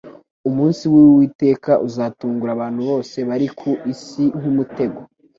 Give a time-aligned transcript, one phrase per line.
[0.49, 4.99] Umunsi w'Uwiteka uzatungura abantu bose bari ku isi nk'umutego,